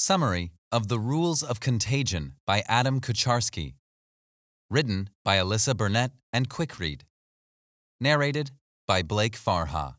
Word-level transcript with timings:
Summary 0.00 0.52
of 0.70 0.86
The 0.86 1.00
Rules 1.00 1.42
of 1.42 1.58
Contagion 1.58 2.34
by 2.46 2.62
Adam 2.68 3.00
Kucharski. 3.00 3.74
Written 4.70 5.10
by 5.24 5.38
Alyssa 5.38 5.76
Burnett 5.76 6.12
and 6.32 6.48
Quickread. 6.48 7.00
Narrated 8.00 8.52
by 8.86 9.02
Blake 9.02 9.36
Farha. 9.36 9.96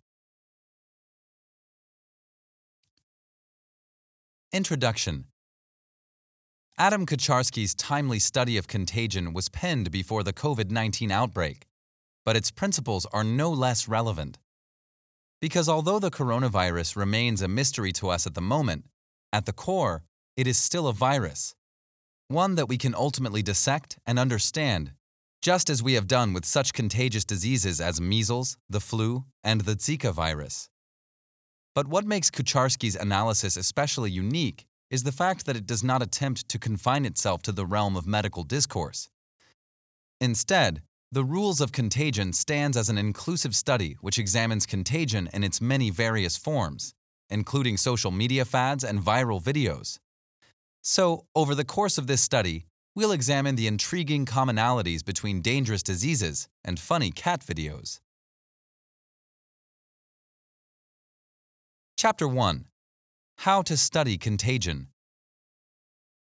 Introduction 4.54 5.26
Adam 6.78 7.06
Kucharski's 7.06 7.76
timely 7.76 8.20
study 8.20 8.56
of 8.56 8.70
contagion 8.70 9.34
was 9.34 9.50
penned 9.50 9.92
before 9.92 10.24
the 10.24 10.32
COVID 10.32 10.72
19 10.72 11.12
outbreak, 11.12 11.68
but 12.24 12.38
its 12.38 12.52
principles 12.52 13.06
are 13.12 13.26
no 13.26 13.52
less 13.52 13.90
relevant. 13.90 14.38
Because 15.42 15.68
although 15.68 16.00
the 16.00 16.10
coronavirus 16.10 16.96
remains 16.96 17.42
a 17.42 17.50
mystery 17.50 17.92
to 17.92 18.08
us 18.08 18.26
at 18.26 18.34
the 18.34 18.42
moment, 18.42 18.86
at 19.32 19.46
the 19.46 19.54
core, 19.54 20.04
it 20.36 20.48
is 20.48 20.58
still 20.58 20.88
a 20.88 20.94
virus, 20.94 21.56
one 22.28 22.56
that 22.56 22.70
we 22.70 22.78
can 22.78 22.96
ultimately 22.96 23.42
dissect 23.42 23.98
and 24.06 24.18
understand, 24.18 24.94
just 25.42 25.70
as 25.70 25.84
we 25.84 25.94
have 25.94 26.08
done 26.08 26.34
with 26.34 26.46
such 26.46 26.74
contagious 26.74 27.26
diseases 27.26 27.80
as 27.80 28.02
measles, 28.02 28.58
the 28.70 28.80
flu, 28.80 29.26
and 29.44 29.62
the 29.62 29.76
Zika 29.76 30.14
virus. 30.14 30.70
But 31.76 31.88
what 31.88 32.06
makes 32.06 32.30
Kucharski's 32.30 32.96
analysis 32.96 33.56
especially 33.56 34.12
unique 34.12 34.66
is 34.90 35.04
the 35.04 35.12
fact 35.12 35.46
that 35.46 35.56
it 35.56 35.68
does 35.68 35.84
not 35.84 36.02
attempt 36.02 36.50
to 36.50 36.60
confine 36.60 37.06
itself 37.06 37.42
to 37.44 37.52
the 37.52 37.66
realm 37.66 37.96
of 37.96 38.08
medical 38.08 38.44
discourse. 38.44 39.10
Instead, 40.20 40.82
the 41.12 41.24
Rules 41.24 41.62
of 41.62 41.72
Contagion 41.72 42.34
stands 42.34 42.76
as 42.76 42.90
an 42.90 42.98
inclusive 42.98 43.56
study 43.56 43.98
which 44.02 44.20
examines 44.20 44.66
contagion 44.66 45.30
in 45.34 45.44
its 45.44 45.62
many 45.62 45.90
various 45.90 46.38
forms 46.38 46.94
including 47.30 47.78
social 47.78 48.12
media 48.12 48.46
fads 48.46 48.84
and 48.84 49.00
viral 49.00 49.42
videos. 49.42 50.00
So, 50.82 51.26
over 51.36 51.56
the 51.56 51.66
course 51.66 51.98
of 51.98 52.08
this 52.08 52.22
study, 52.22 52.66
we'll 52.96 53.12
examine 53.12 53.56
the 53.56 53.68
intriguing 53.68 54.26
commonalities 54.26 55.04
between 55.04 55.42
dangerous 55.42 55.84
diseases 55.84 56.48
and 56.64 56.80
funny 56.80 57.12
cat 57.12 57.42
videos. 57.42 58.00
Chapter 61.98 62.28
1 62.28 62.66
How 63.40 63.62
to 63.62 63.76
Study 63.76 64.18
Contagion. 64.18 64.88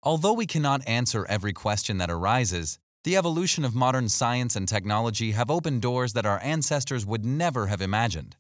Although 0.03 0.33
we 0.33 0.47
cannot 0.47 0.87
answer 0.89 1.25
every 1.29 1.53
question 1.53 1.99
that 1.99 2.11
arises, 2.11 2.81
the 3.05 3.17
evolution 3.17 3.65
of 3.65 3.75
modern 3.75 4.09
science 4.09 4.57
and 4.57 4.67
technology 4.67 5.33
have 5.33 5.51
opened 5.51 5.83
doors 5.83 6.13
that 6.15 6.27
our 6.27 6.41
ancestors 6.43 7.07
would 7.07 7.25
never 7.25 7.69
have 7.69 7.81
imagined. 7.81 8.37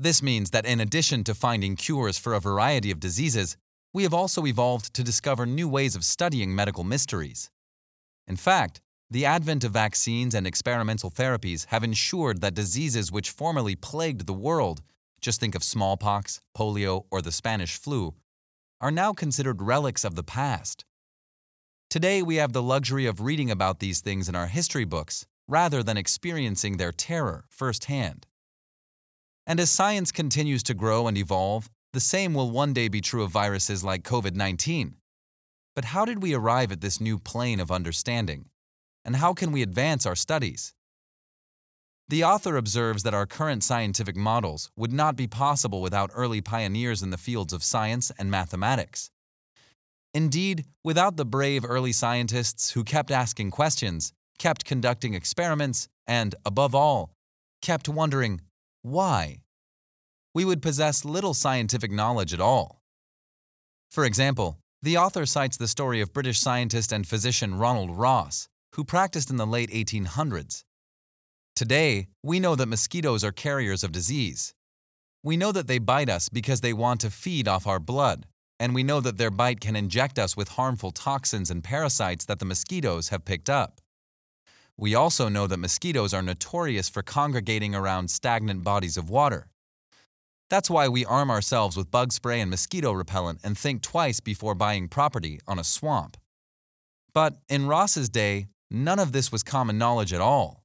This 0.00 0.22
means 0.22 0.50
that 0.50 0.64
in 0.64 0.78
addition 0.78 1.24
to 1.24 1.34
finding 1.34 1.74
cures 1.74 2.18
for 2.18 2.32
a 2.32 2.40
variety 2.40 2.92
of 2.92 3.00
diseases, 3.00 3.56
we 3.92 4.04
have 4.04 4.14
also 4.14 4.46
evolved 4.46 4.94
to 4.94 5.02
discover 5.02 5.44
new 5.44 5.68
ways 5.68 5.96
of 5.96 6.04
studying 6.04 6.54
medical 6.54 6.84
mysteries. 6.84 7.50
In 8.28 8.36
fact, 8.36 8.80
the 9.10 9.24
advent 9.24 9.64
of 9.64 9.72
vaccines 9.72 10.34
and 10.34 10.46
experimental 10.46 11.10
therapies 11.10 11.66
have 11.66 11.82
ensured 11.82 12.40
that 12.42 12.54
diseases 12.54 13.10
which 13.10 13.30
formerly 13.30 13.74
plagued 13.74 14.26
the 14.26 14.32
world, 14.32 14.82
just 15.20 15.40
think 15.40 15.56
of 15.56 15.64
smallpox, 15.64 16.40
polio, 16.56 17.06
or 17.10 17.20
the 17.20 17.32
Spanish 17.32 17.76
flu, 17.76 18.14
are 18.80 18.92
now 18.92 19.12
considered 19.12 19.62
relics 19.62 20.04
of 20.04 20.14
the 20.14 20.22
past. 20.22 20.84
Today, 21.90 22.22
we 22.22 22.36
have 22.36 22.52
the 22.52 22.62
luxury 22.62 23.06
of 23.06 23.22
reading 23.22 23.50
about 23.50 23.80
these 23.80 24.00
things 24.00 24.28
in 24.28 24.36
our 24.36 24.46
history 24.46 24.84
books 24.84 25.26
rather 25.48 25.82
than 25.82 25.96
experiencing 25.96 26.76
their 26.76 26.92
terror 26.92 27.46
firsthand. 27.48 28.26
And 29.48 29.58
as 29.58 29.70
science 29.70 30.12
continues 30.12 30.62
to 30.64 30.74
grow 30.74 31.06
and 31.06 31.16
evolve, 31.16 31.70
the 31.94 32.00
same 32.00 32.34
will 32.34 32.50
one 32.50 32.74
day 32.74 32.88
be 32.88 33.00
true 33.00 33.22
of 33.22 33.30
viruses 33.30 33.82
like 33.82 34.02
COVID 34.02 34.34
19. 34.34 34.96
But 35.74 35.86
how 35.86 36.04
did 36.04 36.22
we 36.22 36.34
arrive 36.34 36.70
at 36.70 36.82
this 36.82 37.00
new 37.00 37.18
plane 37.18 37.58
of 37.58 37.70
understanding? 37.70 38.50
And 39.06 39.16
how 39.16 39.32
can 39.32 39.50
we 39.50 39.62
advance 39.62 40.04
our 40.04 40.14
studies? 40.14 40.74
The 42.10 42.24
author 42.24 42.58
observes 42.58 43.04
that 43.04 43.14
our 43.14 43.24
current 43.24 43.64
scientific 43.64 44.16
models 44.16 44.70
would 44.76 44.92
not 44.92 45.16
be 45.16 45.26
possible 45.26 45.80
without 45.80 46.10
early 46.14 46.42
pioneers 46.42 47.02
in 47.02 47.08
the 47.08 47.16
fields 47.16 47.54
of 47.54 47.64
science 47.64 48.12
and 48.18 48.30
mathematics. 48.30 49.10
Indeed, 50.12 50.66
without 50.84 51.16
the 51.16 51.24
brave 51.24 51.64
early 51.64 51.92
scientists 51.92 52.72
who 52.72 52.84
kept 52.84 53.10
asking 53.10 53.50
questions, 53.50 54.12
kept 54.38 54.66
conducting 54.66 55.14
experiments, 55.14 55.88
and, 56.06 56.34
above 56.44 56.74
all, 56.74 57.12
kept 57.62 57.88
wondering 57.88 58.40
why? 58.88 59.42
We 60.34 60.44
would 60.44 60.62
possess 60.62 61.04
little 61.04 61.34
scientific 61.34 61.90
knowledge 61.90 62.34
at 62.34 62.40
all. 62.40 62.82
For 63.90 64.04
example, 64.04 64.58
the 64.82 64.96
author 64.96 65.26
cites 65.26 65.56
the 65.56 65.68
story 65.68 66.00
of 66.00 66.12
British 66.12 66.38
scientist 66.38 66.92
and 66.92 67.06
physician 67.06 67.56
Ronald 67.56 67.90
Ross, 67.96 68.48
who 68.74 68.84
practiced 68.84 69.30
in 69.30 69.36
the 69.36 69.46
late 69.46 69.70
1800s. 69.70 70.64
Today, 71.56 72.08
we 72.22 72.38
know 72.38 72.54
that 72.54 72.66
mosquitoes 72.66 73.24
are 73.24 73.32
carriers 73.32 73.82
of 73.82 73.90
disease. 73.90 74.54
We 75.24 75.36
know 75.36 75.50
that 75.50 75.66
they 75.66 75.78
bite 75.78 76.08
us 76.08 76.28
because 76.28 76.60
they 76.60 76.72
want 76.72 77.00
to 77.00 77.10
feed 77.10 77.48
off 77.48 77.66
our 77.66 77.80
blood, 77.80 78.26
and 78.60 78.74
we 78.74 78.84
know 78.84 79.00
that 79.00 79.18
their 79.18 79.30
bite 79.30 79.60
can 79.60 79.74
inject 79.74 80.18
us 80.18 80.36
with 80.36 80.50
harmful 80.50 80.92
toxins 80.92 81.50
and 81.50 81.64
parasites 81.64 82.24
that 82.26 82.38
the 82.38 82.44
mosquitoes 82.44 83.08
have 83.08 83.24
picked 83.24 83.50
up. 83.50 83.80
We 84.80 84.94
also 84.94 85.28
know 85.28 85.48
that 85.48 85.58
mosquitoes 85.58 86.14
are 86.14 86.22
notorious 86.22 86.88
for 86.88 87.02
congregating 87.02 87.74
around 87.74 88.12
stagnant 88.12 88.62
bodies 88.62 88.96
of 88.96 89.10
water. 89.10 89.48
That's 90.50 90.70
why 90.70 90.88
we 90.88 91.04
arm 91.04 91.30
ourselves 91.30 91.76
with 91.76 91.90
bug 91.90 92.12
spray 92.12 92.40
and 92.40 92.48
mosquito 92.48 92.92
repellent 92.92 93.40
and 93.42 93.58
think 93.58 93.82
twice 93.82 94.20
before 94.20 94.54
buying 94.54 94.86
property 94.86 95.40
on 95.48 95.58
a 95.58 95.64
swamp. 95.64 96.16
But 97.12 97.38
in 97.48 97.66
Ross's 97.66 98.08
day, 98.08 98.46
none 98.70 99.00
of 99.00 99.10
this 99.10 99.32
was 99.32 99.42
common 99.42 99.78
knowledge 99.78 100.12
at 100.12 100.20
all. 100.20 100.62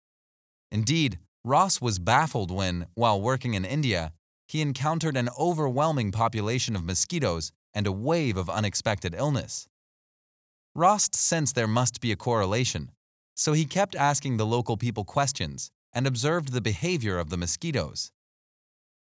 Indeed, 0.72 1.18
Ross 1.44 1.81
was 1.81 1.97
baffled 1.97 2.52
when, 2.52 2.85
while 2.94 3.19
working 3.19 3.56
in 3.56 3.66
India, 3.66 4.13
he 4.47 4.62
encountered 4.62 5.18
an 5.18 5.29
overwhelming 5.40 6.12
population 6.12 6.75
of 6.75 6.85
mosquitoes 6.85 7.52
and 7.73 7.88
a 7.88 7.91
wave 7.91 8.38
of 8.38 8.50
unexpected 8.50 9.16
illness. 9.18 9.68
Ross 10.75 11.09
sensed 11.13 11.56
there 11.56 11.68
must 11.68 12.00
be 12.00 12.12
a 12.12 12.16
correlation, 12.16 12.91
so 13.36 13.54
he 13.54 13.66
kept 13.66 13.96
asking 13.96 14.38
the 14.38 14.46
local 14.46 14.78
people 14.78 15.04
questions 15.04 15.72
and 15.94 16.08
observed 16.08 16.52
the 16.52 16.62
behavior 16.62 17.18
of 17.18 17.30
the 17.30 17.38
mosquitoes. 17.38 18.12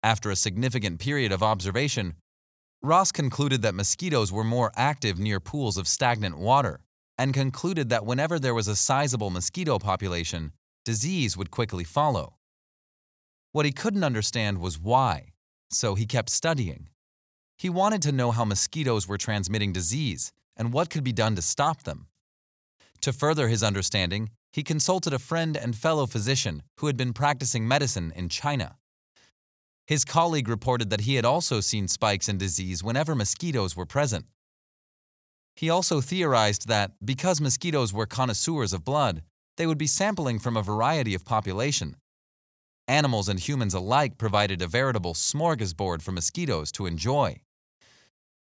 After 0.02 0.30
a 0.30 0.36
significant 0.36 1.00
period 1.00 1.32
of 1.32 1.42
observation, 1.42 2.16
Ross 2.82 3.12
concluded 3.14 3.62
that 3.62 3.76
mosquitoes 3.76 4.32
were 4.32 4.44
more 4.44 4.72
active 4.76 5.18
near 5.18 5.40
pools 5.40 5.78
of 5.78 5.88
stagnant 5.88 6.38
water 6.38 6.82
and 7.18 7.34
concluded 7.34 7.90
that 7.90 8.06
whenever 8.06 8.40
there 8.40 8.54
was 8.54 8.68
a 8.68 8.76
sizable 8.76 9.30
mosquito 9.30 9.80
population, 9.80 10.52
disease 10.84 11.38
would 11.38 11.52
quickly 11.52 11.86
follow. 11.86 12.36
What 13.54 13.66
he 13.66 13.72
couldn't 13.72 14.04
understand 14.04 14.58
was 14.58 14.80
why, 14.80 15.34
so 15.72 15.96
he 15.96 16.06
kept 16.06 16.30
studying. 16.30 16.90
He 17.58 17.70
wanted 17.70 18.02
to 18.02 18.12
know 18.12 18.32
how 18.32 18.44
mosquitoes 18.44 19.08
were 19.08 19.18
transmitting 19.18 19.72
disease 19.72 20.34
and 20.58 20.74
what 20.74 20.90
could 20.90 21.04
be 21.04 21.14
done 21.14 21.36
to 21.36 21.42
stop 21.42 21.84
them. 21.84 22.08
To 23.04 23.12
further 23.12 23.50
his 23.50 23.64
understanding, 23.64 24.30
he 24.54 24.64
consulted 24.64 25.14
a 25.14 25.20
friend 25.20 25.58
and 25.58 25.76
fellow 25.76 26.06
physician 26.06 26.64
who 26.78 26.88
had 26.88 26.96
been 26.96 27.12
practicing 27.12 27.68
medicine 27.68 28.14
in 28.16 28.30
China. 28.30 28.78
His 29.86 30.06
colleague 30.06 30.48
reported 30.48 30.90
that 30.90 31.02
he 31.02 31.16
had 31.16 31.26
also 31.26 31.60
seen 31.60 31.90
spikes 31.90 32.30
in 32.30 32.38
disease 32.38 32.82
whenever 32.82 33.14
mosquitoes 33.14 33.76
were 33.76 33.86
present. 33.86 34.28
He 35.58 35.70
also 35.70 36.00
theorized 36.00 36.70
that, 36.70 36.94
because 37.04 37.42
mosquitoes 37.42 37.92
were 37.92 38.06
connoisseurs 38.06 38.72
of 38.72 38.86
blood, 38.86 39.22
they 39.58 39.68
would 39.68 39.78
be 39.78 39.86
sampling 39.86 40.40
from 40.40 40.56
a 40.56 40.64
variety 40.64 41.14
of 41.14 41.26
population. 41.26 41.98
Animals 42.88 43.28
and 43.28 43.38
humans 43.38 43.74
alike 43.74 44.18
provided 44.18 44.62
a 44.62 44.68
veritable 44.68 45.14
smorgasbord 45.14 46.02
for 46.02 46.14
mosquitoes 46.14 46.72
to 46.72 46.86
enjoy. 46.86 47.42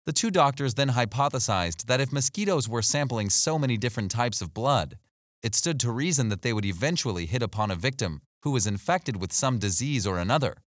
The 0.10 0.14
two 0.14 0.32
doctors 0.32 0.74
then 0.74 0.90
hypothesized 0.90 1.86
that 1.86 2.02
if 2.02 2.12
mosquitoes 2.12 2.68
were 2.68 2.82
sampling 2.82 3.30
so 3.30 3.60
many 3.60 3.78
different 3.78 4.10
types 4.10 4.42
of 4.42 4.56
blood, 4.56 4.98
it 5.44 5.54
stood 5.54 5.80
to 5.82 5.92
reason 5.92 6.30
that 6.30 6.42
they 6.42 6.52
would 6.52 6.66
eventually 6.66 7.28
hit 7.28 7.44
upon 7.44 7.70
a 7.70 7.76
victim 7.76 8.24
who 8.42 8.50
was 8.50 8.66
infected 8.66 9.22
with 9.22 9.32
some 9.32 9.60
disease 9.60 10.08
or 10.08 10.18
another. 10.18 10.64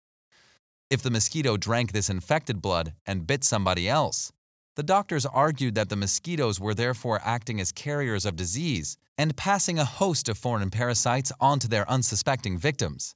If 0.89 1.03
the 1.03 1.11
mosquito 1.11 1.59
drank 1.59 1.93
this 1.93 2.09
infected 2.09 2.63
blood 2.63 2.95
and 3.05 3.27
bit 3.27 3.45
somebody 3.45 3.91
else, 3.91 4.33
the 4.75 4.83
doctors 4.83 5.27
argued 5.27 5.75
that 5.75 5.91
the 5.91 5.97
mosquitoes 5.97 6.59
were 6.59 6.73
therefore 6.73 7.21
acting 7.23 7.61
as 7.61 7.73
carriers 7.73 8.25
of 8.25 8.37
disease 8.37 8.97
and 9.19 9.37
passing 9.37 9.79
a 9.79 9.85
host 9.85 10.31
of 10.31 10.39
foreign 10.39 10.71
parasites 10.71 11.31
onto 11.39 11.69
their 11.69 11.87
unsuspecting 11.91 12.57
victims. 12.57 13.15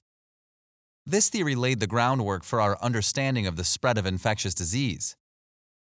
This 1.06 1.30
theory 1.30 1.54
laid 1.54 1.80
the 1.80 1.86
groundwork 1.86 2.44
for 2.44 2.60
our 2.60 2.76
understanding 2.82 3.46
of 3.46 3.56
the 3.56 3.64
spread 3.64 3.96
of 3.96 4.04
infectious 4.04 4.52
disease 4.52 5.16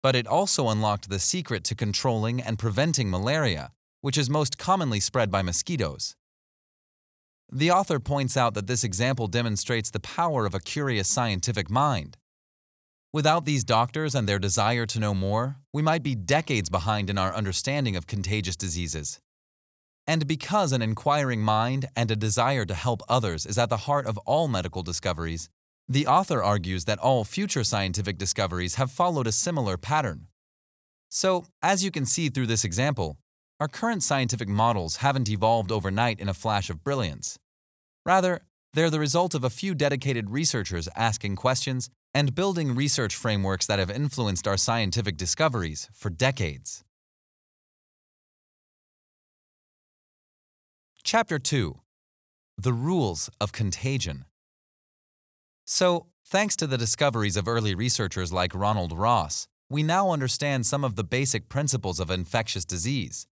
but 0.06 0.14
it 0.14 0.28
also 0.28 0.68
unlocked 0.68 1.10
the 1.10 1.18
secret 1.18 1.64
to 1.64 1.74
controlling 1.74 2.40
and 2.40 2.60
preventing 2.60 3.10
malaria, 3.10 3.72
which 4.02 4.16
is 4.16 4.30
most 4.30 4.56
commonly 4.56 5.00
spread 5.00 5.32
by 5.32 5.42
mosquitoes. 5.42 6.14
The 7.50 7.72
author 7.72 7.98
points 7.98 8.36
out 8.36 8.54
that 8.54 8.68
this 8.68 8.84
example 8.84 9.26
demonstrates 9.26 9.90
the 9.90 9.98
power 9.98 10.46
of 10.46 10.54
a 10.54 10.60
curious 10.60 11.08
scientific 11.08 11.68
mind. 11.68 12.18
Without 13.12 13.46
these 13.46 13.64
doctors 13.64 14.14
and 14.14 14.28
their 14.28 14.38
desire 14.38 14.86
to 14.86 15.00
know 15.00 15.12
more, 15.12 15.56
we 15.72 15.82
might 15.82 16.04
be 16.04 16.14
decades 16.14 16.70
behind 16.70 17.10
in 17.10 17.18
our 17.18 17.34
understanding 17.34 17.96
of 17.96 18.06
contagious 18.06 18.54
diseases. 18.54 19.18
And 20.06 20.28
because 20.28 20.70
an 20.70 20.82
inquiring 20.82 21.40
mind 21.40 21.86
and 21.96 22.12
a 22.12 22.14
desire 22.14 22.64
to 22.66 22.74
help 22.74 23.02
others 23.08 23.44
is 23.44 23.58
at 23.58 23.70
the 23.70 23.84
heart 23.88 24.06
of 24.06 24.18
all 24.18 24.46
medical 24.46 24.84
discoveries, 24.84 25.48
the 25.88 26.06
author 26.06 26.42
argues 26.42 26.84
that 26.84 26.98
all 26.98 27.24
future 27.24 27.62
scientific 27.62 28.18
discoveries 28.18 28.74
have 28.74 28.90
followed 28.90 29.26
a 29.26 29.32
similar 29.32 29.76
pattern. 29.76 30.26
So, 31.08 31.44
as 31.62 31.84
you 31.84 31.90
can 31.90 32.04
see 32.04 32.28
through 32.28 32.46
this 32.46 32.64
example, 32.64 33.18
our 33.60 33.68
current 33.68 34.02
scientific 34.02 34.48
models 34.48 34.96
haven't 34.96 35.30
evolved 35.30 35.70
overnight 35.70 36.20
in 36.20 36.28
a 36.28 36.34
flash 36.34 36.68
of 36.68 36.82
brilliance. 36.82 37.38
Rather, 38.04 38.40
they're 38.74 38.90
the 38.90 39.00
result 39.00 39.34
of 39.34 39.44
a 39.44 39.50
few 39.50 39.74
dedicated 39.74 40.30
researchers 40.30 40.88
asking 40.96 41.36
questions 41.36 41.88
and 42.12 42.34
building 42.34 42.74
research 42.74 43.14
frameworks 43.14 43.66
that 43.66 43.78
have 43.78 43.90
influenced 43.90 44.46
our 44.46 44.56
scientific 44.56 45.16
discoveries 45.16 45.88
for 45.94 46.10
decades. 46.10 46.84
Chapter 51.04 51.38
2 51.38 51.78
The 52.58 52.72
Rules 52.72 53.30
of 53.40 53.52
Contagion. 53.52 54.24
So, 55.68 56.06
thanks 56.24 56.54
to 56.56 56.68
the 56.68 56.78
discoveries 56.78 57.36
of 57.36 57.48
early 57.48 57.74
researchers 57.74 58.32
like 58.32 58.54
Ronald 58.54 58.96
Ross, 58.96 59.48
we 59.68 59.82
now 59.82 60.12
understand 60.12 60.64
some 60.64 60.84
of 60.84 60.94
the 60.94 61.02
basic 61.02 61.48
principles 61.48 61.98
of 61.98 62.08
infectious 62.08 62.64
disease. 62.64 63.26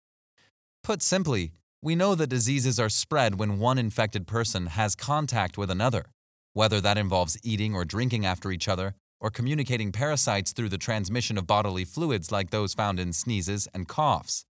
Put 0.82 1.00
simply, 1.00 1.52
we 1.80 1.94
know 1.94 2.16
that 2.16 2.26
diseases 2.26 2.80
are 2.80 2.88
spread 2.88 3.38
when 3.38 3.60
one 3.60 3.78
infected 3.78 4.26
person 4.26 4.66
has 4.66 4.96
contact 4.96 5.56
with 5.56 5.70
another, 5.70 6.06
whether 6.54 6.80
that 6.80 6.98
involves 6.98 7.38
eating 7.44 7.72
or 7.72 7.84
drinking 7.84 8.26
after 8.26 8.50
each 8.50 8.66
other, 8.66 8.96
or 9.20 9.30
communicating 9.30 9.92
parasites 9.92 10.50
through 10.50 10.70
the 10.70 10.76
transmission 10.76 11.38
of 11.38 11.46
bodily 11.46 11.84
fluids 11.84 12.32
like 12.32 12.50
those 12.50 12.74
found 12.74 12.98
in 12.98 13.12
sneezes 13.12 13.68
and 13.72 13.86
coughs. 13.86 14.44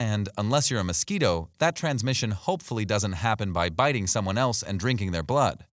And 0.00 0.30
unless 0.38 0.70
you're 0.70 0.80
a 0.80 0.84
mosquito, 0.84 1.50
that 1.58 1.76
transmission 1.76 2.30
hopefully 2.30 2.86
doesn't 2.86 3.12
happen 3.12 3.52
by 3.52 3.68
biting 3.68 4.06
someone 4.06 4.38
else 4.38 4.62
and 4.62 4.80
drinking 4.80 5.12
their 5.12 5.22
blood. 5.22 5.66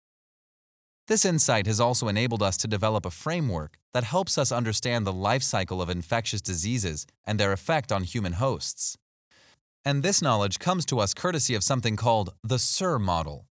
This 1.06 1.26
insight 1.26 1.66
has 1.66 1.80
also 1.80 2.08
enabled 2.08 2.42
us 2.42 2.56
to 2.58 2.66
develop 2.66 3.04
a 3.04 3.10
framework 3.10 3.78
that 3.92 4.04
helps 4.04 4.38
us 4.38 4.50
understand 4.50 5.06
the 5.06 5.12
life 5.12 5.42
cycle 5.42 5.82
of 5.82 5.90
infectious 5.90 6.40
diseases 6.40 7.06
and 7.26 7.38
their 7.38 7.52
effect 7.52 7.92
on 7.92 8.04
human 8.04 8.34
hosts. 8.34 8.96
And 9.84 10.02
this 10.02 10.22
knowledge 10.22 10.58
comes 10.58 10.86
to 10.86 11.00
us 11.00 11.12
courtesy 11.12 11.54
of 11.54 11.62
something 11.62 11.96
called 11.96 12.32
the 12.42 12.58
SIR 12.58 12.98
model. 12.98 13.44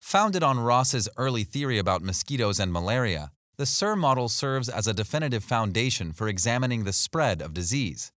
Founded 0.00 0.44
on 0.44 0.60
Ross's 0.60 1.08
early 1.16 1.42
theory 1.42 1.76
about 1.76 2.02
mosquitoes 2.02 2.60
and 2.60 2.72
malaria, 2.72 3.32
the 3.56 3.66
SIR 3.66 3.96
model 3.96 4.28
serves 4.28 4.68
as 4.68 4.86
a 4.86 4.94
definitive 4.94 5.42
foundation 5.42 6.12
for 6.12 6.28
examining 6.28 6.84
the 6.84 6.92
spread 6.92 7.42
of 7.42 7.52
disease. 7.52 8.12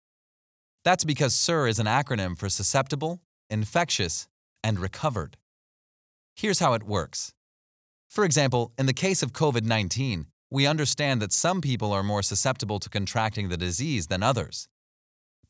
That's 0.84 1.04
because 1.04 1.34
SIR 1.34 1.68
is 1.68 1.78
an 1.78 1.86
acronym 1.86 2.36
for 2.36 2.50
susceptible, 2.50 3.22
infectious, 3.48 4.28
and 4.62 4.78
recovered. 4.78 5.38
Here's 6.36 6.58
how 6.58 6.74
it 6.74 6.82
works. 6.82 7.32
For 8.12 8.26
example, 8.26 8.74
in 8.76 8.84
the 8.84 8.92
case 8.92 9.22
of 9.22 9.32
COVID 9.32 9.64
19, 9.64 10.26
we 10.50 10.66
understand 10.66 11.22
that 11.22 11.32
some 11.32 11.62
people 11.62 11.94
are 11.94 12.02
more 12.02 12.22
susceptible 12.22 12.78
to 12.78 12.90
contracting 12.90 13.48
the 13.48 13.56
disease 13.56 14.08
than 14.08 14.22
others. 14.22 14.68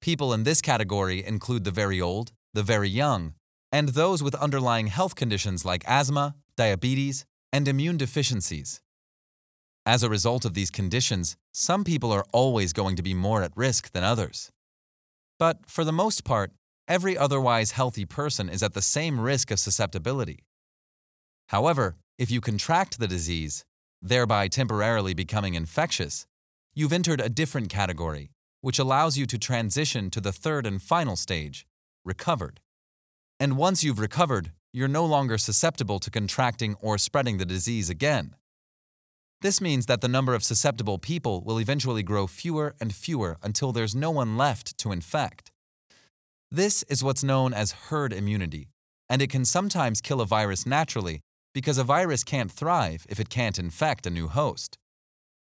People 0.01 0.33
in 0.33 0.45
this 0.45 0.61
category 0.61 1.27
include 1.27 1.65
the 1.65 1.73
very 1.73 2.01
old, 2.01 2.31
the 2.55 2.63
very 2.63 2.89
young, 2.89 3.35
and 3.73 3.89
those 3.89 4.23
with 4.23 4.37
underlying 4.37 4.87
health 4.87 5.17
conditions 5.17 5.65
like 5.65 5.83
asthma, 5.89 6.37
diabetes, 6.57 7.25
and 7.53 7.67
immune 7.67 7.97
deficiencies. 7.97 8.81
As 9.85 10.05
a 10.05 10.09
result 10.09 10.45
of 10.45 10.55
these 10.55 10.71
conditions, 10.71 11.37
some 11.51 11.83
people 11.83 12.13
are 12.13 12.27
always 12.33 12.73
going 12.73 12.95
to 12.95 13.03
be 13.03 13.13
more 13.13 13.43
at 13.43 13.57
risk 13.57 13.91
than 13.91 14.05
others. 14.05 14.53
But 15.37 15.67
for 15.67 15.83
the 15.83 15.91
most 15.91 16.23
part, 16.23 16.53
every 16.87 17.19
otherwise 17.19 17.73
healthy 17.73 18.05
person 18.05 18.49
is 18.49 18.63
at 18.63 18.75
the 18.75 18.83
same 18.83 19.19
risk 19.19 19.51
of 19.51 19.59
susceptibility. 19.59 20.45
However, 21.49 21.97
if 22.19 22.31
you 22.31 22.41
contract 22.41 22.99
the 22.99 23.09
disease, 23.09 23.65
thereby 24.01 24.49
temporarily 24.49 25.15
becoming 25.15 25.55
infectious, 25.55 26.27
you've 26.75 26.93
entered 26.93 27.21
a 27.21 27.29
different 27.29 27.69
category, 27.69 28.31
which 28.61 28.79
allows 28.79 29.17
you 29.17 29.27
to 29.27 29.39
transition 29.39 30.11
to 30.11 30.21
the 30.21 30.33
third 30.33 30.67
and 30.67 30.83
final 30.83 31.17
stage, 31.17 31.67
recovered. 32.05 32.61
And 33.41 33.57
once 33.57 33.83
you've 33.83 33.99
recovered, 33.99 34.53
you're 34.73 34.89
no 34.89 35.05
longer 35.05 35.39
susceptible 35.39 35.99
to 35.99 36.11
contracting 36.11 36.77
or 36.81 36.99
spreading 36.99 37.39
the 37.39 37.45
disease 37.45 37.91
again. 37.91 38.37
This 39.41 39.61
means 39.61 39.87
that 39.87 40.01
the 40.01 40.09
number 40.09 40.35
of 40.35 40.45
susceptible 40.45 40.99
people 40.99 41.43
will 41.43 41.61
eventually 41.61 42.05
grow 42.05 42.27
fewer 42.27 42.75
and 42.81 42.95
fewer 42.95 43.39
until 43.43 43.73
there's 43.73 43.95
no 43.95 44.11
one 44.11 44.37
left 44.37 44.79
to 44.79 44.93
infect. 44.93 45.51
This 46.51 46.85
is 46.85 47.03
what's 47.03 47.25
known 47.25 47.53
as 47.53 47.73
herd 47.73 48.13
immunity, 48.13 48.69
and 49.09 49.21
it 49.21 49.31
can 49.31 49.45
sometimes 49.45 50.01
kill 50.01 50.21
a 50.21 50.27
virus 50.27 50.65
naturally 50.65 51.23
because 51.55 51.79
a 51.79 51.85
virus 51.85 52.25
can't 52.25 52.51
thrive 52.51 53.07
if 53.09 53.21
it 53.21 53.29
can't 53.29 53.59
infect 53.59 54.07
a 54.07 54.11
new 54.11 54.29
host. 54.29 54.79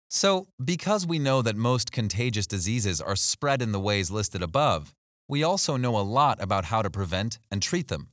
So, 0.09 0.47
because 0.63 1.07
we 1.07 1.19
know 1.19 1.41
that 1.41 1.55
most 1.55 1.91
contagious 1.91 2.47
diseases 2.47 3.01
are 3.01 3.15
spread 3.15 3.61
in 3.61 3.71
the 3.71 3.79
ways 3.79 4.11
listed 4.11 4.43
above, 4.43 4.93
we 5.27 5.43
also 5.43 5.77
know 5.77 5.97
a 5.97 6.09
lot 6.19 6.41
about 6.41 6.65
how 6.65 6.81
to 6.81 6.89
prevent 6.89 7.39
and 7.49 7.61
treat 7.61 7.87
them. 7.87 8.09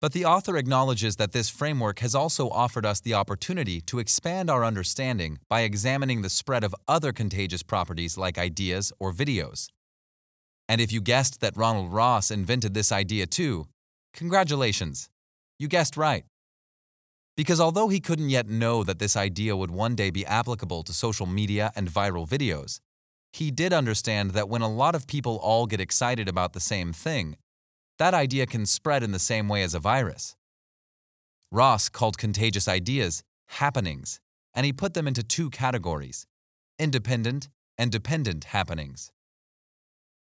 But 0.00 0.12
the 0.12 0.24
author 0.24 0.56
acknowledges 0.56 1.16
that 1.16 1.32
this 1.32 1.48
framework 1.48 2.00
has 2.00 2.14
also 2.14 2.48
offered 2.50 2.84
us 2.84 3.00
the 3.00 3.14
opportunity 3.14 3.80
to 3.82 3.98
expand 3.98 4.50
our 4.50 4.64
understanding 4.64 5.38
by 5.48 5.62
examining 5.62 6.22
the 6.22 6.30
spread 6.30 6.64
of 6.64 6.74
other 6.86 7.12
contagious 7.12 7.62
properties 7.62 8.16
like 8.18 8.38
ideas 8.38 8.92
or 8.98 9.12
videos. 9.12 9.68
And 10.68 10.80
if 10.80 10.92
you 10.92 11.00
guessed 11.00 11.40
that 11.40 11.56
Ronald 11.56 11.92
Ross 11.92 12.30
invented 12.30 12.74
this 12.74 12.92
idea 12.92 13.26
too, 13.26 13.66
congratulations! 14.12 15.08
You 15.58 15.68
guessed 15.68 15.96
right. 15.96 16.24
Because 17.36 17.60
although 17.60 17.88
he 17.88 18.00
couldn't 18.00 18.30
yet 18.30 18.48
know 18.48 18.82
that 18.82 18.98
this 18.98 19.16
idea 19.16 19.56
would 19.56 19.70
one 19.70 19.94
day 19.94 20.10
be 20.10 20.24
applicable 20.24 20.82
to 20.84 20.92
social 20.92 21.26
media 21.26 21.70
and 21.76 21.88
viral 21.88 22.26
videos, 22.26 22.80
he 23.32 23.50
did 23.50 23.72
understand 23.72 24.30
that 24.30 24.48
when 24.48 24.62
a 24.62 24.72
lot 24.72 24.94
of 24.94 25.06
people 25.06 25.36
all 25.42 25.66
get 25.66 25.80
excited 25.80 26.28
about 26.28 26.54
the 26.54 26.60
same 26.60 26.92
thing, 26.94 27.36
that 27.98 28.14
idea 28.14 28.46
can 28.46 28.64
spread 28.64 29.02
in 29.02 29.12
the 29.12 29.18
same 29.18 29.48
way 29.48 29.62
as 29.62 29.74
a 29.74 29.80
virus. 29.80 30.36
Ross 31.52 31.88
called 31.88 32.18
contagious 32.18 32.66
ideas 32.66 33.22
happenings, 33.48 34.20
and 34.54 34.64
he 34.64 34.72
put 34.72 34.94
them 34.94 35.06
into 35.06 35.22
two 35.22 35.50
categories 35.50 36.26
independent 36.78 37.48
and 37.78 37.90
dependent 37.92 38.44
happenings. 38.44 39.12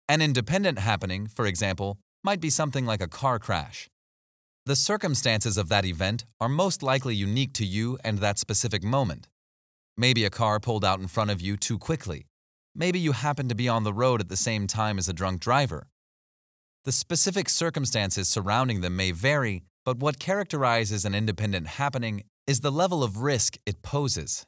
An 0.08 0.20
independent 0.20 0.78
happening, 0.78 1.26
for 1.26 1.46
example, 1.46 1.98
might 2.22 2.40
be 2.40 2.50
something 2.50 2.86
like 2.86 3.00
a 3.00 3.08
car 3.08 3.38
crash. 3.38 3.88
The 4.66 4.76
circumstances 4.76 5.58
of 5.58 5.68
that 5.68 5.84
event 5.84 6.24
are 6.40 6.48
most 6.48 6.82
likely 6.82 7.14
unique 7.14 7.52
to 7.54 7.66
you 7.66 7.98
and 8.02 8.16
that 8.18 8.38
specific 8.38 8.82
moment. 8.82 9.28
Maybe 9.94 10.24
a 10.24 10.30
car 10.30 10.58
pulled 10.58 10.86
out 10.86 11.00
in 11.00 11.06
front 11.06 11.30
of 11.30 11.42
you 11.42 11.58
too 11.58 11.78
quickly. 11.78 12.28
Maybe 12.74 12.98
you 12.98 13.12
happened 13.12 13.50
to 13.50 13.54
be 13.54 13.68
on 13.68 13.84
the 13.84 13.92
road 13.92 14.22
at 14.22 14.30
the 14.30 14.38
same 14.38 14.66
time 14.66 14.96
as 14.96 15.06
a 15.06 15.12
drunk 15.12 15.40
driver. 15.40 15.88
The 16.84 16.92
specific 16.92 17.50
circumstances 17.50 18.26
surrounding 18.26 18.80
them 18.80 18.96
may 18.96 19.10
vary, 19.10 19.64
but 19.84 19.98
what 19.98 20.18
characterizes 20.18 21.04
an 21.04 21.14
independent 21.14 21.66
happening 21.66 22.24
is 22.46 22.60
the 22.60 22.72
level 22.72 23.04
of 23.04 23.18
risk 23.18 23.58
it 23.66 23.82
poses. 23.82 24.46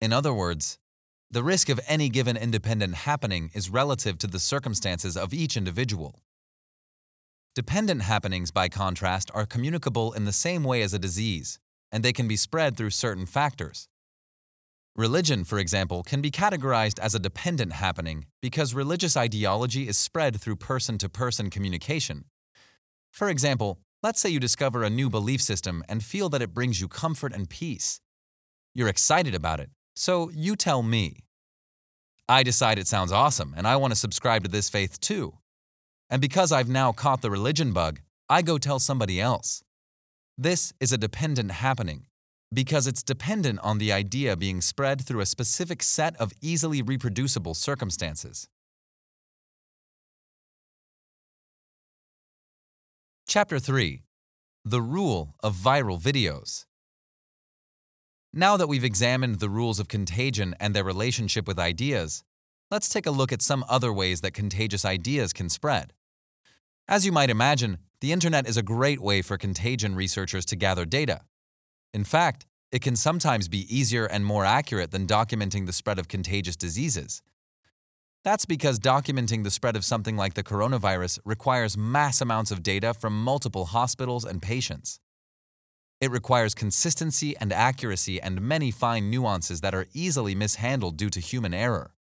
In 0.00 0.12
other 0.12 0.34
words, 0.34 0.80
the 1.30 1.44
risk 1.44 1.68
of 1.68 1.78
any 1.86 2.08
given 2.08 2.36
independent 2.36 2.96
happening 2.96 3.52
is 3.54 3.70
relative 3.70 4.18
to 4.18 4.26
the 4.26 4.40
circumstances 4.40 5.16
of 5.16 5.32
each 5.32 5.56
individual. 5.56 6.22
Dependent 7.56 8.02
happenings, 8.02 8.50
by 8.50 8.68
contrast, 8.68 9.30
are 9.32 9.46
communicable 9.46 10.12
in 10.12 10.26
the 10.26 10.32
same 10.32 10.62
way 10.62 10.82
as 10.82 10.92
a 10.92 10.98
disease, 10.98 11.58
and 11.90 12.04
they 12.04 12.12
can 12.12 12.28
be 12.28 12.36
spread 12.36 12.76
through 12.76 12.90
certain 12.90 13.24
factors. 13.24 13.88
Religion, 14.94 15.42
for 15.42 15.58
example, 15.58 16.02
can 16.02 16.20
be 16.20 16.30
categorized 16.30 16.98
as 16.98 17.14
a 17.14 17.18
dependent 17.18 17.72
happening 17.72 18.26
because 18.42 18.74
religious 18.74 19.16
ideology 19.16 19.88
is 19.88 19.96
spread 19.96 20.38
through 20.38 20.56
person 20.56 20.98
to 20.98 21.08
person 21.08 21.48
communication. 21.48 22.26
For 23.10 23.30
example, 23.30 23.78
let's 24.02 24.20
say 24.20 24.28
you 24.28 24.38
discover 24.38 24.82
a 24.82 24.90
new 24.90 25.08
belief 25.08 25.40
system 25.40 25.82
and 25.88 26.04
feel 26.04 26.28
that 26.28 26.42
it 26.42 26.52
brings 26.52 26.82
you 26.82 26.88
comfort 26.88 27.32
and 27.32 27.48
peace. 27.48 28.02
You're 28.74 28.88
excited 28.88 29.34
about 29.34 29.60
it, 29.60 29.70
so 29.94 30.28
you 30.28 30.56
tell 30.56 30.82
me. 30.82 31.20
I 32.28 32.42
decide 32.42 32.78
it 32.78 32.86
sounds 32.86 33.12
awesome 33.12 33.54
and 33.56 33.66
I 33.66 33.76
want 33.76 33.92
to 33.92 33.98
subscribe 33.98 34.42
to 34.42 34.50
this 34.50 34.68
faith 34.68 35.00
too. 35.00 35.38
And 36.08 36.20
because 36.20 36.52
I've 36.52 36.68
now 36.68 36.92
caught 36.92 37.22
the 37.22 37.30
religion 37.30 37.72
bug, 37.72 38.00
I 38.28 38.42
go 38.42 38.58
tell 38.58 38.78
somebody 38.78 39.20
else. 39.20 39.62
This 40.38 40.72
is 40.80 40.92
a 40.92 40.98
dependent 40.98 41.50
happening 41.50 42.06
because 42.52 42.86
it's 42.86 43.02
dependent 43.02 43.58
on 43.62 43.78
the 43.78 43.92
idea 43.92 44.36
being 44.36 44.60
spread 44.60 45.00
through 45.00 45.20
a 45.20 45.26
specific 45.26 45.82
set 45.82 46.14
of 46.16 46.32
easily 46.40 46.80
reproducible 46.80 47.54
circumstances. 47.54 48.48
Chapter 53.28 53.58
3 53.58 54.02
The 54.64 54.80
Rule 54.80 55.34
of 55.42 55.56
Viral 55.56 56.00
Videos 56.00 56.66
Now 58.32 58.56
that 58.56 58.68
we've 58.68 58.84
examined 58.84 59.40
the 59.40 59.50
rules 59.50 59.80
of 59.80 59.88
contagion 59.88 60.54
and 60.60 60.74
their 60.74 60.84
relationship 60.84 61.48
with 61.48 61.58
ideas, 61.58 62.22
let's 62.70 62.88
take 62.88 63.06
a 63.06 63.10
look 63.10 63.32
at 63.32 63.42
some 63.42 63.64
other 63.68 63.92
ways 63.92 64.20
that 64.20 64.32
contagious 64.34 64.84
ideas 64.84 65.32
can 65.32 65.48
spread. 65.48 65.92
As 66.88 67.04
you 67.04 67.10
might 67.10 67.30
imagine, 67.30 67.78
the 68.00 68.12
internet 68.12 68.46
is 68.46 68.56
a 68.56 68.62
great 68.62 69.00
way 69.00 69.20
for 69.20 69.36
contagion 69.36 69.96
researchers 69.96 70.44
to 70.46 70.54
gather 70.54 70.84
data. 70.84 71.22
In 71.92 72.04
fact, 72.04 72.46
it 72.70 72.80
can 72.80 72.94
sometimes 72.94 73.48
be 73.48 73.66
easier 73.76 74.04
and 74.06 74.24
more 74.24 74.44
accurate 74.44 74.92
than 74.92 75.04
documenting 75.04 75.66
the 75.66 75.72
spread 75.72 75.98
of 75.98 76.06
contagious 76.06 76.54
diseases. 76.54 77.22
That's 78.22 78.46
because 78.46 78.78
documenting 78.78 79.42
the 79.42 79.50
spread 79.50 79.74
of 79.74 79.84
something 79.84 80.16
like 80.16 80.34
the 80.34 80.44
coronavirus 80.44 81.18
requires 81.24 81.76
mass 81.76 82.20
amounts 82.20 82.52
of 82.52 82.62
data 82.62 82.94
from 82.94 83.20
multiple 83.20 83.64
hospitals 83.64 84.24
and 84.24 84.40
patients. 84.40 85.00
It 86.00 86.12
requires 86.12 86.54
consistency 86.54 87.36
and 87.38 87.52
accuracy 87.52 88.20
and 88.20 88.40
many 88.40 88.70
fine 88.70 89.10
nuances 89.10 89.60
that 89.60 89.74
are 89.74 89.86
easily 89.92 90.36
mishandled 90.36 90.96
due 90.96 91.10
to 91.10 91.18
human 91.18 91.52
error. 91.52 91.94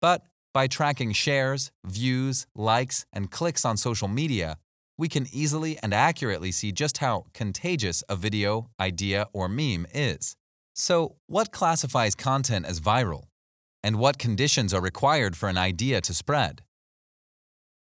But 0.00 0.22
by 0.52 0.66
tracking 0.66 1.12
shares, 1.12 1.70
views, 1.84 2.46
likes, 2.54 3.06
and 3.12 3.30
clicks 3.30 3.64
on 3.64 3.76
social 3.76 4.08
media, 4.08 4.58
we 4.96 5.08
can 5.08 5.26
easily 5.32 5.78
and 5.82 5.94
accurately 5.94 6.50
see 6.50 6.72
just 6.72 6.98
how 6.98 7.26
contagious 7.32 8.02
a 8.08 8.16
video, 8.16 8.70
idea, 8.80 9.28
or 9.32 9.48
meme 9.48 9.86
is. 9.94 10.34
So, 10.74 11.16
what 11.26 11.52
classifies 11.52 12.14
content 12.14 12.66
as 12.66 12.80
viral? 12.80 13.28
and 13.82 13.98
what 13.98 14.18
conditions 14.18 14.74
are 14.74 14.80
required 14.80 15.36
for 15.36 15.48
an 15.48 15.58
idea 15.58 16.00
to 16.00 16.14
spread. 16.14 16.62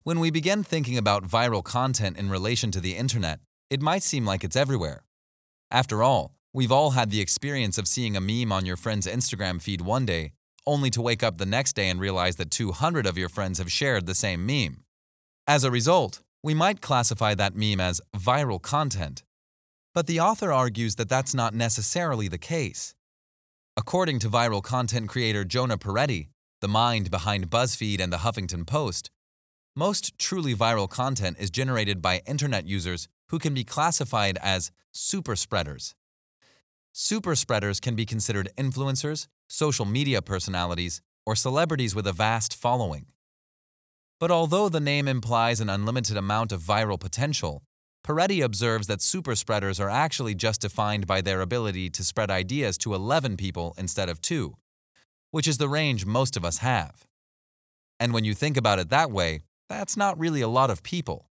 When 0.04 0.20
we 0.20 0.32
begin 0.32 0.64
thinking 0.64 0.98
about 0.98 1.24
viral 1.24 1.64
content 1.64 2.18
in 2.18 2.30
relation 2.30 2.72
to 2.72 2.80
the 2.80 2.96
internet, 2.96 3.40
it 3.70 3.82
might 3.82 4.04
seem 4.04 4.26
like 4.26 4.44
it's 4.44 4.56
everywhere. 4.56 5.04
After 5.72 6.02
all, 6.02 6.36
we've 6.54 6.72
all 6.72 6.92
had 6.92 7.12
the 7.12 7.22
experience 7.22 7.78
of 7.78 7.88
seeing 7.88 8.16
a 8.16 8.22
meme 8.22 8.52
on 8.52 8.66
your 8.66 8.78
friend's 8.78 9.08
Instagram 9.08 9.62
feed 9.62 9.82
one 9.82 10.06
day, 10.06 10.34
only 10.66 10.90
to 10.92 11.02
wake 11.02 11.24
up 11.24 11.38
the 11.38 11.46
next 11.46 11.74
day 11.74 11.90
and 11.90 12.00
realize 12.00 12.36
that 12.38 12.52
200 12.52 13.06
of 13.06 13.18
your 13.18 13.30
friends 13.30 13.58
have 13.60 13.72
shared 13.72 14.06
the 14.06 14.16
same 14.16 14.46
meme. 14.46 14.84
As 15.48 15.64
a 15.64 15.72
result, 15.72 16.22
we 16.44 16.54
might 16.54 16.82
classify 16.82 17.36
that 17.36 17.56
meme 17.56 17.80
as 17.80 18.02
viral 18.16 18.62
content. 18.62 19.24
But 19.94 20.08
the 20.08 20.20
author 20.20 20.54
argues 20.54 20.96
that 20.96 21.10
that's 21.10 21.34
not 21.34 21.54
necessarily 21.54 22.28
the 22.28 22.38
case. 22.38 22.96
According 23.76 24.20
to 24.20 24.30
viral 24.30 24.62
content 24.62 25.10
creator 25.10 25.44
Jonah 25.44 25.78
Peretti, 25.78 26.28
the 26.62 26.68
mind 26.68 27.10
behind 27.10 27.50
BuzzFeed 27.50 28.00
and 28.00 28.12
the 28.12 28.18
Huffington 28.18 28.68
Post, 28.68 29.10
most 29.76 30.18
truly 30.20 30.54
viral 30.54 30.90
content 30.90 31.38
is 31.40 31.50
generated 31.50 32.02
by 32.02 32.22
internet 32.26 32.66
users 32.66 33.08
who 33.30 33.40
can 33.40 33.54
be 33.54 33.64
classified 33.64 34.38
as 34.42 34.72
super 34.92 35.36
spreaders. 35.36 35.96
Super 36.92 37.36
spreaders 37.36 37.80
can 37.80 37.96
be 37.96 38.06
considered 38.06 38.50
influencers, 38.58 39.28
social 39.50 39.86
media 39.86 40.22
personalities, 40.22 41.02
or 41.26 41.36
celebrities 41.36 41.94
with 41.94 42.08
a 42.08 42.14
vast 42.14 42.56
following. 42.56 43.08
But 44.20 44.32
although 44.32 44.70
the 44.70 44.80
name 44.80 45.08
implies 45.08 45.60
an 45.60 45.70
unlimited 45.70 46.16
amount 46.16 46.52
of 46.52 46.62
viral 46.62 47.00
potential, 47.00 47.64
Peretti 48.06 48.44
observes 48.44 48.88
that 48.88 49.00
superspreaders 49.00 49.80
are 49.80 49.90
actually 49.90 50.36
just 50.36 50.62
defined 50.62 51.08
by 51.08 51.22
their 51.22 51.42
ability 51.42 51.90
to 51.92 52.04
spread 52.04 52.32
ideas 52.32 52.78
to 52.80 52.94
11 52.94 53.38
people 53.38 53.76
instead 53.78 54.08
of 54.08 54.22
2, 54.22 54.56
which 55.32 55.48
is 55.48 55.58
the 55.58 55.70
range 55.70 56.06
most 56.06 56.38
of 56.38 56.46
us 56.46 56.60
have. 56.60 57.06
And 58.00 58.14
when 58.14 58.24
you 58.24 58.34
think 58.34 58.56
about 58.56 58.80
it 58.80 58.90
that 58.90 59.12
way, 59.12 59.42
that's 59.68 59.98
not 59.98 60.18
really 60.20 60.42
a 60.42 60.48
lot 60.48 60.70
of 60.70 60.84
people. 60.84 61.30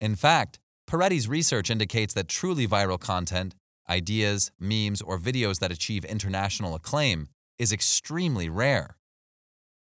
In 0.00 0.16
fact, 0.16 0.58
Peretti's 0.88 1.28
research 1.28 1.70
indicates 1.70 2.12
that 2.14 2.28
truly 2.28 2.66
viral 2.66 2.98
content, 2.98 3.54
ideas, 3.92 4.50
memes, 4.58 5.00
or 5.02 5.18
videos 5.18 5.58
that 5.60 5.72
achieve 5.72 6.04
international 6.04 6.74
acclaim, 6.74 7.28
is 7.58 7.72
extremely 7.72 8.48
rare. 8.48 8.96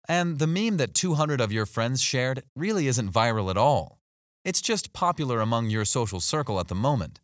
And 0.08 0.38
the 0.38 0.46
meme 0.46 0.76
that 0.76 0.94
200 0.94 1.40
of 1.40 1.52
your 1.52 1.66
friends 1.66 2.00
shared 2.00 2.42
really 2.54 2.86
isn't 2.86 3.12
viral 3.12 3.50
at 3.50 3.56
all. 3.56 3.98
It's 4.44 4.62
just 4.62 4.92
popular 4.92 5.40
among 5.40 5.70
your 5.70 5.84
social 5.84 6.20
circle 6.20 6.60
at 6.60 6.68
the 6.68 6.82
moment. 6.88 7.20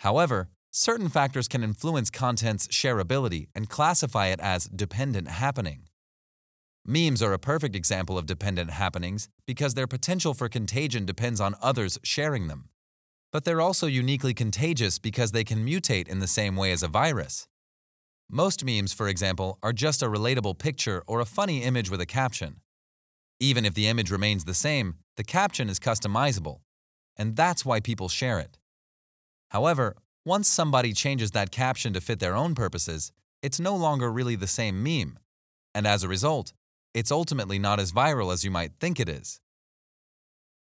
However, 0.00 0.48
certain 0.70 1.08
factors 1.08 1.48
can 1.48 1.64
influence 1.64 2.10
content's 2.10 2.68
shareability 2.68 3.48
and 3.54 3.70
classify 3.70 4.26
it 4.26 4.40
as 4.40 4.66
dependent 4.66 5.28
happening. 5.28 5.88
Memes 6.84 7.22
are 7.22 7.32
a 7.32 7.38
perfect 7.38 7.74
example 7.74 8.18
of 8.18 8.26
dependent 8.26 8.70
happenings 8.70 9.28
because 9.46 9.74
their 9.74 9.88
potential 9.88 10.34
for 10.34 10.48
contagion 10.48 11.06
depends 11.06 11.40
on 11.40 11.56
others 11.62 11.98
sharing 12.04 12.46
them. 12.48 12.68
But 13.32 13.44
they're 13.44 13.60
also 13.60 13.86
uniquely 13.86 14.34
contagious 14.34 14.98
because 14.98 15.32
they 15.32 15.44
can 15.44 15.66
mutate 15.66 16.08
in 16.08 16.20
the 16.20 16.26
same 16.26 16.56
way 16.56 16.72
as 16.72 16.82
a 16.82 16.88
virus. 16.88 17.48
Most 18.30 18.64
memes, 18.64 18.92
for 18.92 19.08
example, 19.08 19.58
are 19.62 19.72
just 19.72 20.02
a 20.02 20.06
relatable 20.06 20.58
picture 20.58 21.02
or 21.06 21.20
a 21.20 21.24
funny 21.24 21.62
image 21.62 21.90
with 21.90 22.00
a 22.00 22.06
caption. 22.06 22.60
Even 23.38 23.64
if 23.64 23.74
the 23.74 23.86
image 23.86 24.10
remains 24.10 24.44
the 24.44 24.54
same, 24.54 24.96
the 25.16 25.24
caption 25.24 25.68
is 25.68 25.78
customizable, 25.78 26.60
and 27.16 27.36
that's 27.36 27.64
why 27.64 27.80
people 27.80 28.08
share 28.08 28.38
it. 28.38 28.58
However, 29.50 29.96
once 30.24 30.48
somebody 30.48 30.92
changes 30.92 31.30
that 31.30 31.52
caption 31.52 31.92
to 31.92 32.00
fit 32.00 32.18
their 32.18 32.34
own 32.34 32.54
purposes, 32.54 33.12
it's 33.42 33.60
no 33.60 33.76
longer 33.76 34.10
really 34.10 34.34
the 34.34 34.46
same 34.46 34.82
meme, 34.82 35.18
and 35.74 35.86
as 35.86 36.02
a 36.02 36.08
result, 36.08 36.52
it's 36.94 37.12
ultimately 37.12 37.58
not 37.58 37.78
as 37.78 37.92
viral 37.92 38.32
as 38.32 38.44
you 38.44 38.50
might 38.50 38.72
think 38.80 38.98
it 38.98 39.08
is. 39.08 39.40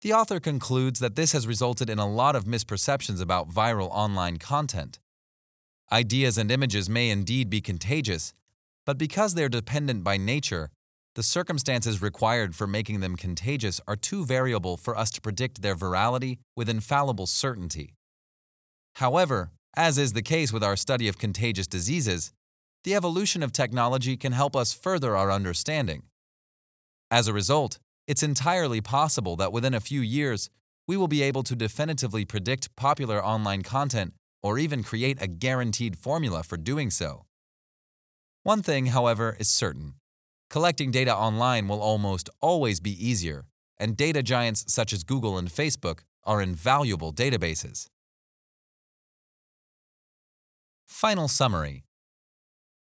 The 0.03 0.11
author 0.11 0.41
concludes 0.41 0.99
that 0.99 1.15
this 1.15 1.31
has 1.31 1.47
resulted 1.47 1.89
in 1.89 1.97
a 1.97 2.11
lot 2.11 2.35
of 2.35 2.43
misperceptions 2.43 3.21
about 3.21 3.47
viral 3.47 3.87
online 3.89 4.37
content. 4.37 4.99
Ideas 5.93 6.37
and 6.37 6.51
images 6.51 6.89
may 6.89 7.09
indeed 7.09 7.49
be 7.49 7.61
contagious, 7.61 8.33
but 8.85 8.97
because 8.97 9.33
they're 9.33 9.47
dependent 9.47 10.03
by 10.03 10.17
nature, 10.17 10.71
the 11.15 11.23
circumstances 11.23 12.01
required 12.01 12.53
for 12.53 12.67
making 12.67 12.99
them 12.99 13.15
contagious 13.15 13.79
are 13.87 13.95
too 13.95 14.25
variable 14.25 14.75
for 14.75 14.97
us 14.97 15.09
to 15.11 15.21
predict 15.21 15.61
their 15.61 15.73
virality 15.73 16.39
with 16.53 16.67
infallible 16.67 17.25
certainty. 17.25 17.93
However, 18.95 19.51
as 19.77 19.97
is 19.97 20.11
the 20.11 20.21
case 20.21 20.51
with 20.51 20.65
our 20.65 20.75
study 20.75 21.07
of 21.07 21.17
contagious 21.17 21.67
diseases, 21.67 22.33
the 22.83 22.93
evolution 22.93 23.41
of 23.41 23.53
technology 23.53 24.17
can 24.17 24.33
help 24.33 24.53
us 24.53 24.73
further 24.73 25.15
our 25.15 25.31
understanding. 25.31 26.03
As 27.09 27.29
a 27.29 27.33
result, 27.33 27.79
it's 28.07 28.23
entirely 28.23 28.81
possible 28.81 29.35
that 29.37 29.51
within 29.51 29.73
a 29.73 29.79
few 29.79 30.01
years, 30.01 30.49
we 30.87 30.97
will 30.97 31.07
be 31.07 31.23
able 31.23 31.43
to 31.43 31.55
definitively 31.55 32.25
predict 32.25 32.75
popular 32.75 33.23
online 33.23 33.63
content 33.63 34.13
or 34.41 34.57
even 34.59 34.83
create 34.83 35.21
a 35.21 35.27
guaranteed 35.27 35.97
formula 35.97 36.43
for 36.43 36.57
doing 36.57 36.89
so. 36.89 37.25
One 38.43 38.61
thing, 38.61 38.87
however, 38.87 39.37
is 39.39 39.49
certain 39.49 39.93
Collecting 40.53 40.91
data 40.91 41.15
online 41.15 41.67
will 41.67 41.81
almost 41.81 42.29
always 42.39 42.79
be 42.79 42.91
easier, 42.91 43.47
and 43.79 43.97
data 43.97 44.21
giants 44.21 44.71
such 44.71 44.93
as 44.93 45.03
Google 45.03 45.35
and 45.39 45.49
Facebook 45.49 46.01
are 46.25 46.43
invaluable 46.43 47.11
databases. 47.11 47.87
Final 50.85 51.27
summary 51.27 51.85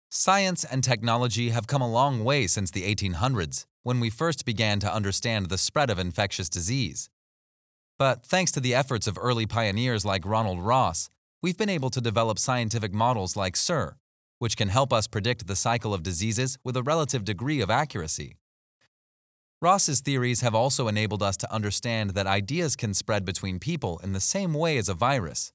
Science 0.10 0.64
and 0.64 0.84
technology 0.84 1.50
have 1.50 1.68
come 1.68 1.84
a 1.84 1.92
long 1.92 2.24
way 2.24 2.48
since 2.48 2.72
the 2.72 2.82
1800s, 2.82 3.68
when 3.84 4.00
we 4.00 4.10
first 4.10 4.46
began 4.46 4.80
to 4.80 4.94
understand 4.94 5.48
the 5.48 5.58
spread 5.58 5.90
of 5.90 6.00
infectious 6.00 6.50
disease. 6.50 7.10
But 7.98 8.26
thanks 8.26 8.52
to 8.54 8.60
the 8.60 8.74
efforts 8.74 9.08
of 9.08 9.18
early 9.20 9.46
pioneers 9.46 10.06
like 10.06 10.26
Ronald 10.26 10.60
Ross, 10.62 11.10
we've 11.42 11.58
been 11.58 11.70
able 11.70 11.90
to 11.92 12.02
develop 12.02 12.40
scientific 12.40 12.94
models 12.94 13.36
like 13.36 13.56
SIR, 13.56 13.98
which 14.40 14.58
can 14.58 14.70
help 14.70 14.92
us 14.92 15.08
predict 15.08 15.48
the 15.48 15.56
cycle 15.56 15.94
of 15.94 16.04
diseases 16.04 16.58
with 16.64 16.76
a 16.76 16.84
relative 16.84 17.24
degree 17.24 17.62
of 17.62 17.70
accuracy. 17.70 18.38
Ross's 19.62 20.02
theories 20.02 20.42
have 20.42 20.56
also 20.56 20.88
enabled 20.88 21.22
us 21.22 21.38
to 21.38 21.54
understand 21.54 22.12
that 22.12 22.26
ideas 22.26 22.76
can 22.76 22.96
spread 22.96 23.24
between 23.24 23.60
people 23.60 24.00
in 24.00 24.14
the 24.14 24.20
same 24.20 24.56
way 24.56 24.78
as 24.78 24.90
a 24.90 24.96
virus. 24.96 25.54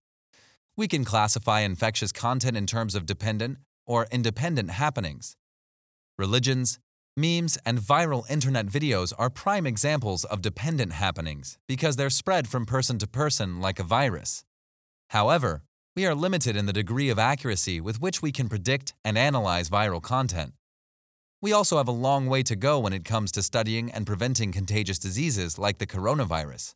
We 0.77 0.87
can 0.87 1.05
classify 1.05 1.61
infectious 1.61 2.13
content 2.13 2.57
in 2.57 2.67
terms 2.67 2.95
of 2.95 3.07
dependent 3.07 3.59
or 3.85 4.07
independent 4.13 4.71
happenings. 4.71 5.37
Religions, 6.17 6.79
memes, 7.17 7.59
and 7.65 7.79
viral 7.79 8.29
internet 8.31 8.67
videos 8.67 9.13
are 9.19 9.31
prime 9.31 9.67
examples 9.67 10.25
of 10.25 10.43
dependent 10.43 10.93
happenings 10.93 11.59
because 11.67 11.97
they're 11.97 12.11
spread 12.11 12.47
from 12.47 12.67
person 12.67 12.99
to 12.99 13.07
person 13.07 13.61
like 13.61 13.79
a 13.79 13.85
virus. 13.85 14.45
However, 15.11 15.63
we 15.95 16.05
are 16.05 16.15
limited 16.15 16.57
in 16.57 16.67
the 16.67 16.73
degree 16.73 17.09
of 17.09 17.19
accuracy 17.19 17.81
with 17.81 18.01
which 18.01 18.21
we 18.21 18.31
can 18.31 18.49
predict 18.49 18.93
and 19.05 19.17
analyze 19.17 19.71
viral 19.71 20.03
content. 20.03 20.53
We 21.41 21.53
also 21.53 21.79
have 21.79 21.89
a 21.89 21.93
long 21.93 22.27
way 22.27 22.43
to 22.43 22.57
go 22.57 22.79
when 22.81 22.93
it 22.93 23.05
comes 23.05 23.33
to 23.33 23.43
studying 23.43 23.91
and 23.91 24.07
preventing 24.07 24.53
contagious 24.53 24.99
diseases 24.99 25.59
like 25.59 25.79
the 25.79 25.87
coronavirus. 25.87 26.75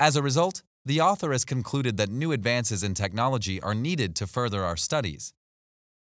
As 0.00 0.16
a 0.16 0.22
result, 0.22 0.62
the 0.84 1.00
author 1.00 1.32
has 1.32 1.44
concluded 1.44 1.96
that 1.96 2.08
new 2.08 2.32
advances 2.32 2.82
in 2.82 2.94
technology 2.94 3.60
are 3.60 3.74
needed 3.74 4.16
to 4.16 4.26
further 4.26 4.64
our 4.64 4.76
studies. 4.76 5.34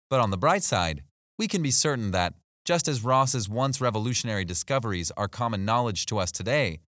But 0.09 0.21
on 0.21 0.31
the 0.31 0.39
bright 0.39 0.63
side, 0.63 1.03
we 1.39 1.47
can 1.47 1.63
be 1.63 1.71
certain 1.71 2.11
that, 2.13 2.35
just 2.65 2.87
as 2.87 3.03
Ross's 3.03 3.49
once 3.49 3.81
revolutionary 3.81 4.45
discoveries 4.45 5.11
are 5.17 5.27
common 5.27 5.65
knowledge 5.65 6.07
to 6.07 6.19
us 6.19 6.31
today, 6.31 6.79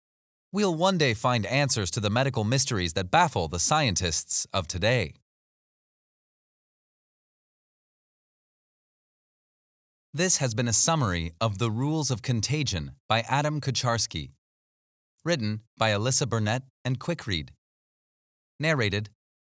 we'll 0.52 0.74
one 0.74 0.98
day 0.98 1.14
find 1.14 1.44
answers 1.46 1.90
to 1.90 2.00
the 2.00 2.10
medical 2.10 2.44
mysteries 2.44 2.92
that 2.92 3.10
baffle 3.10 3.48
the 3.48 3.58
scientists 3.58 4.46
of 4.52 4.68
today. 4.68 5.14
This 10.12 10.36
has 10.36 10.54
been 10.54 10.68
a 10.68 10.72
summary 10.72 11.32
of 11.40 11.58
The 11.58 11.72
Rules 11.72 12.12
of 12.12 12.22
Contagion 12.22 12.92
by 13.08 13.24
Adam 13.28 13.60
Kucharski, 13.60 14.30
written 15.24 15.62
by 15.76 15.90
Alyssa 15.90 16.28
Burnett 16.28 16.62
and 16.84 17.00
Quickread, 17.00 17.48
narrated 18.60 19.10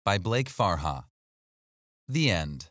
by 0.03 0.17
Blake 0.17 0.49
Farha. 0.49 1.05
The 2.09 2.31
End. 2.31 2.71